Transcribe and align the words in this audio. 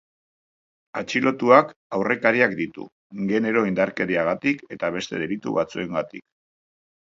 Atxilotuak 1.01 1.69
aurrekariak 1.97 2.55
ditu 2.61 2.87
genero 3.33 3.63
indarkeriagatik 3.73 4.65
eta 4.77 4.91
beste 4.97 5.21
delitu 5.27 5.55
batzuengatik. 5.61 6.27